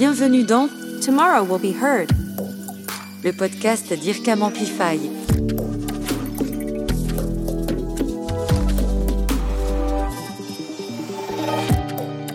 [0.00, 0.66] Bienvenue dans
[1.04, 2.10] Tomorrow Will Be Heard,
[3.22, 4.98] le podcast d'IRCAM Amplify.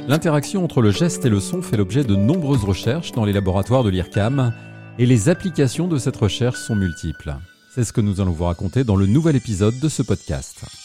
[0.08, 3.84] L'interaction entre le geste et le son fait l'objet de nombreuses recherches dans les laboratoires
[3.84, 4.54] de l'IRCAM
[5.00, 7.36] et les applications de cette recherche sont multiples.
[7.74, 10.85] C'est ce que nous allons vous raconter dans le nouvel épisode de ce podcast.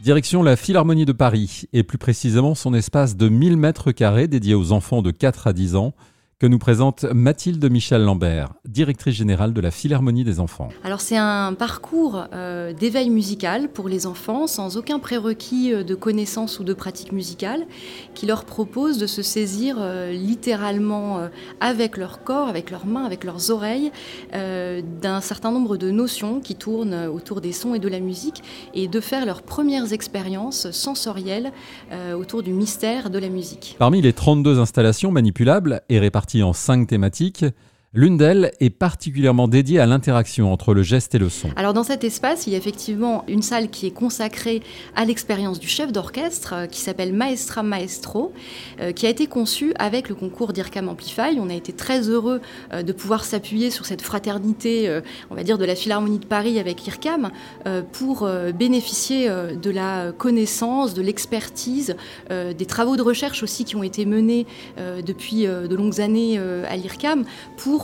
[0.00, 4.54] Direction la Philharmonie de Paris, et plus précisément son espace de 1000 mètres carrés dédié
[4.54, 5.94] aux enfants de 4 à 10 ans,
[6.38, 10.68] que nous présente Mathilde Michel Lambert, directrice générale de la Philharmonie des enfants.
[10.84, 15.94] Alors c'est un parcours euh, d'éveil musical pour les enfants sans aucun prérequis euh, de
[15.94, 17.66] connaissance ou de pratique musicale
[18.12, 21.26] qui leur propose de se saisir euh, littéralement
[21.60, 23.90] avec leur corps, avec leurs mains, avec leurs oreilles
[24.32, 28.42] d'un certain nombre de notions qui tournent autour des sons et de la musique
[28.74, 31.52] et de faire leurs premières expériences sensorielles
[32.14, 33.76] autour du mystère de la musique.
[33.78, 37.44] Parmi les 32 installations manipulables et réparties en cinq thématiques
[37.96, 41.48] L'une d'elles est particulièrement dédiée à l'interaction entre le geste et le son.
[41.56, 44.60] Alors dans cet espace, il y a effectivement une salle qui est consacrée
[44.94, 48.34] à l'expérience du chef d'orchestre euh, qui s'appelle Maestra Maestro,
[48.82, 51.40] euh, qui a été conçue avec le concours d'IRCAM Amplify.
[51.40, 52.42] On a été très heureux
[52.74, 56.58] euh, de pouvoir s'appuyer sur cette fraternité, on va dire, de la Philharmonie de Paris
[56.58, 57.30] avec IRCAM
[57.92, 61.96] pour bénéficier de la connaissance, de l'expertise,
[62.30, 64.46] des travaux de recherche aussi qui ont été menés
[64.78, 67.24] depuis de longues années à l'IRCAM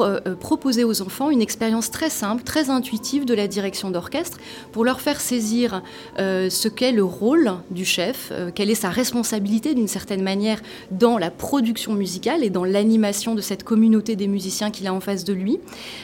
[0.02, 4.38] euh, euh, proposer aux enfants une expérience très simple, très intuitive de la direction d'orchestre,
[4.72, 5.82] pour leur faire saisir
[6.18, 11.18] euh, ce qu'est le rôle du chef, quelle est sa responsabilité d'une certaine manière dans
[11.18, 15.24] la production musicale et dans l'animation de cette communauté des musiciens qu'il a en face
[15.24, 15.58] de lui,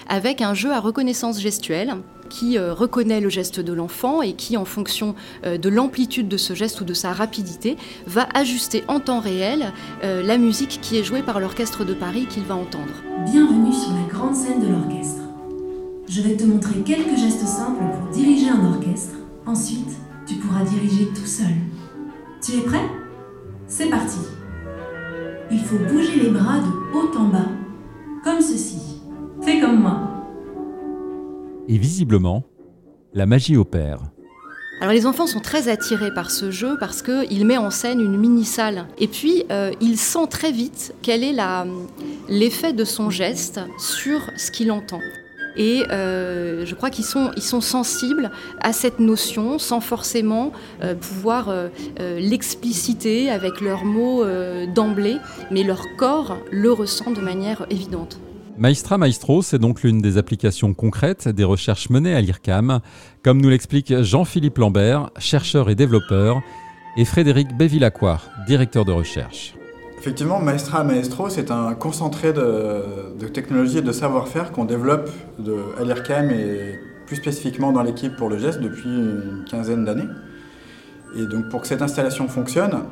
[0.09, 1.97] avec un jeu à reconnaissance gestuelle
[2.29, 6.81] qui reconnaît le geste de l'enfant et qui, en fonction de l'amplitude de ce geste
[6.81, 7.77] ou de sa rapidité,
[8.07, 12.45] va ajuster en temps réel la musique qui est jouée par l'orchestre de Paris qu'il
[12.45, 12.93] va entendre.
[13.31, 15.23] Bienvenue sur la grande scène de l'orchestre.
[16.09, 19.17] Je vais te montrer quelques gestes simples pour diriger un orchestre.
[19.45, 19.91] Ensuite,
[20.27, 21.55] tu pourras diriger tout seul.
[22.43, 22.89] Tu es prêt?
[23.67, 24.19] C'est parti.
[25.51, 27.49] Il faut bouger les bras de haut en bas,
[28.25, 28.79] comme ceci.
[29.43, 30.08] Fais comme moi.
[31.69, 32.45] Et visiblement,
[33.13, 34.01] la magie opère.
[34.81, 38.17] Alors les enfants sont très attirés par ce jeu parce qu'il met en scène une
[38.17, 38.87] mini-salle.
[38.99, 41.35] Et puis, euh, il sent très vite quel est
[42.29, 45.01] l'effet de son geste sur ce qu'il entend.
[45.57, 48.31] Et euh, je crois qu'ils sont, sensibles
[48.61, 50.53] à cette notion sans forcément
[50.83, 51.53] euh, pouvoir
[51.99, 54.25] l'expliciter avec leurs mots
[54.75, 55.17] d'emblée,
[55.51, 58.21] mais leur corps le ressent de manière évidente.
[58.59, 62.81] Maestra Maestro, c'est donc l'une des applications concrètes des recherches menées à l'IRCAM,
[63.23, 66.43] comme nous l'explique Jean-Philippe Lambert, chercheur et développeur,
[66.97, 69.55] et Frédéric Bévillacqua, directeur de recherche.
[70.01, 75.09] Effectivement, Maestra Maestro, c'est un concentré de, technologie et de savoir-faire qu'on développe
[75.79, 80.09] à l'IRCAM et plus spécifiquement dans l'équipe pour le geste depuis une quinzaine d'années.
[81.17, 82.83] Et donc pour que cette installation fonctionne,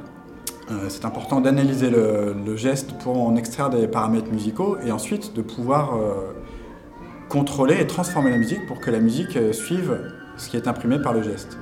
[0.71, 5.43] euh, c'est important d'analyser le, geste pour en extraire des paramètres musicaux et ensuite de
[5.43, 6.33] pouvoir euh,
[7.29, 10.01] contrôler et transformer la musique pour que la musique euh, suive
[10.37, 11.59] ce qui est imprimé par le geste.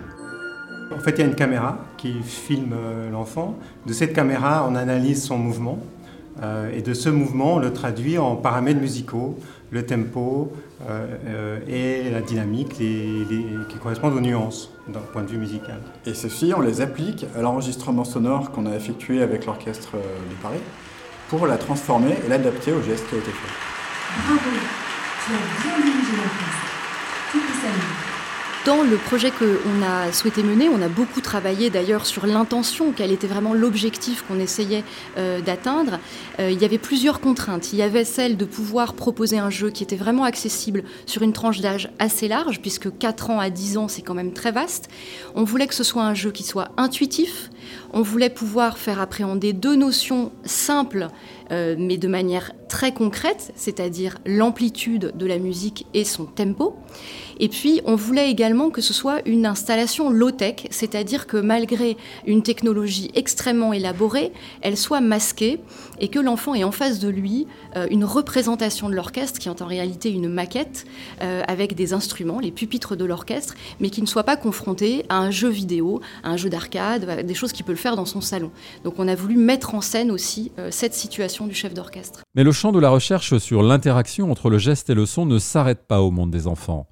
[0.95, 2.75] En fait, il y a une caméra qui filme
[3.11, 3.57] l'enfant.
[3.87, 5.79] De cette caméra, on analyse son mouvement.
[6.73, 9.39] et de ce mouvement, on le traduit en paramètres musicaux,
[9.75, 10.53] le tempo
[11.69, 15.81] et la dynamique qui correspondent aux nuances d'un point de vue musical.
[16.07, 20.35] Et ceci, on les applique à l'enregistrement sonore qu'on a effectué avec l'orchestre euh, de
[20.43, 20.61] Paris
[21.29, 23.53] pour la transformer et l'adapter au geste qui a été fait.
[24.27, 24.41] Bravo,
[25.25, 26.67] tu as bien dirigé l'orchestre.
[27.33, 28.15] Tu peux saluer.
[28.65, 33.13] Dans le projet qu'on a souhaité mener, on a beaucoup travaillé d'ailleurs sur l'intention, quel
[33.13, 34.85] était vraiment l'objectif qu'on essayait
[35.19, 35.99] euh, d'atteindre.
[36.41, 37.75] Euh, il y avait plusieurs contraintes.
[37.75, 41.35] Il y avait celle de pouvoir proposer un jeu qui était vraiment accessible sur une
[41.35, 44.89] tranche d'âge assez large, puisque 4 ans à 10 ans, c'est quand même très vaste.
[45.35, 47.51] On voulait que ce soit un jeu qui soit intuitif.
[47.93, 51.09] On voulait pouvoir faire appréhender deux notions simples,
[51.51, 56.77] euh, mais de manière très concrète, c'est-à-dire l'amplitude de la musique et son tempo.
[57.41, 61.97] Et puis, on voulait également que ce soit une installation low-tech, c'est-à-dire que malgré
[62.27, 65.61] une technologie extrêmement élaborée, elle soit masquée
[66.01, 67.47] et que l'enfant ait en face de lui
[67.77, 70.87] euh, une représentation de l'orchestre qui est en réalité une maquette
[71.23, 75.19] euh, avec des instruments, les pupitres de l'orchestre, mais qui ne soit pas confronté à
[75.19, 78.21] un jeu vidéo, à un jeu d'arcade, des choses qu'il peut le faire dans son
[78.21, 78.51] salon.
[78.85, 82.21] Donc on a voulu mettre en scène aussi euh, cette situation du chef d'orchestre.
[82.35, 85.39] Mais le champ de la recherche sur l'interaction entre le geste et le son ne
[85.39, 86.87] s'arrête pas au monde des enfants.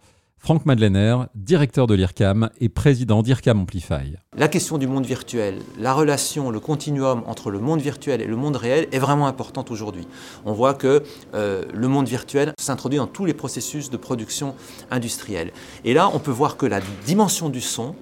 [0.44, 4.16] Franck Madeleiner, directeur de l'IRCAM et président d'IRCAM Amplify.
[4.36, 8.34] La question du monde virtuel, la relation, le continuum entre le monde virtuel et le
[8.34, 10.04] monde réel est vraiment importante aujourd'hui.
[10.44, 11.04] On voit que
[11.34, 14.56] euh, le monde virtuel s'introduit dans tous les processus de production
[14.90, 15.52] industrielle.
[15.84, 17.94] Et là, on peut voir que la dimension du son,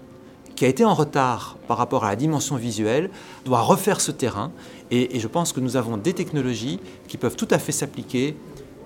[0.60, 3.08] qui a été en retard par rapport à la dimension visuelle,
[3.46, 4.52] doit refaire ce terrain.
[4.90, 8.36] Et, et je pense que nous avons des technologies qui peuvent tout à fait s'appliquer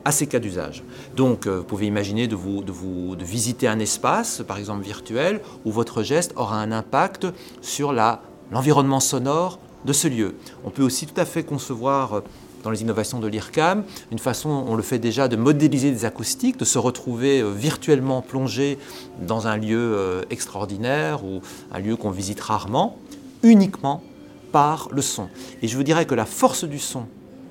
[0.05, 0.85] à ces cas d'usage.
[1.17, 4.85] Donc, euh, vous pouvez imaginer de, vous, de, vous, de visiter un espace, par exemple
[4.85, 7.27] virtuel, où votre geste aura un impact
[7.61, 10.37] sur l'environnement sonore de ce lieu.
[10.65, 12.21] On peut aussi tout à fait concevoir euh,
[12.65, 16.59] dans les innovations de l'IRCAM, une façon, on le fait déjà, de modéliser des acoustiques,
[16.59, 18.79] de se retrouver euh, virtuellement plongé
[19.21, 21.41] dans un lieu extraordinaire ou
[21.73, 22.99] un lieu qu'on visite rarement,
[23.43, 24.03] uniquement
[24.51, 25.29] par le son.
[25.63, 27.07] Et je vous dirais que la force du son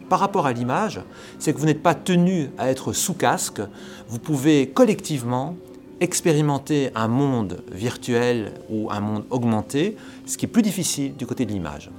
[0.10, 1.02] par rapport à l'image,
[1.40, 3.62] c'est que vous n'êtes pas tenu à être sous casque,
[4.08, 5.56] vous pouvez collectivement
[6.00, 9.96] expérimenter un monde virtuel ou un monde augmenté,
[10.26, 11.90] ce qui est plus difficile du côté de l'image.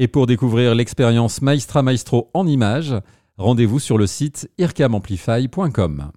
[0.00, 2.94] Et pour découvrir l'expérience Maestra Maestro en images,
[3.36, 6.10] rendez-vous sur le site ircamamplify.com.